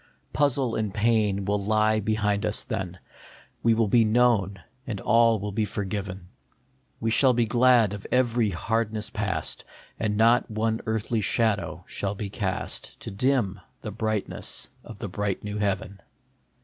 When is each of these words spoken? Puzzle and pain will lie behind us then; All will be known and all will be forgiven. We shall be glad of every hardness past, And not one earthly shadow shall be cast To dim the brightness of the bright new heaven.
Puzzle 0.33 0.73
and 0.73 0.91
pain 0.91 1.45
will 1.45 1.63
lie 1.63 1.99
behind 1.99 2.43
us 2.43 2.63
then; 2.63 2.97
All 3.63 3.75
will 3.75 3.87
be 3.87 4.03
known 4.03 4.59
and 4.87 4.99
all 4.99 5.39
will 5.39 5.51
be 5.51 5.65
forgiven. 5.65 6.29
We 6.99 7.11
shall 7.11 7.33
be 7.33 7.45
glad 7.45 7.93
of 7.93 8.07
every 8.11 8.49
hardness 8.49 9.11
past, 9.11 9.63
And 9.99 10.17
not 10.17 10.49
one 10.49 10.81
earthly 10.87 11.21
shadow 11.21 11.83
shall 11.87 12.15
be 12.15 12.31
cast 12.31 12.99
To 13.01 13.11
dim 13.11 13.59
the 13.81 13.91
brightness 13.91 14.69
of 14.83 14.97
the 14.97 15.07
bright 15.07 15.43
new 15.43 15.59
heaven. 15.59 15.99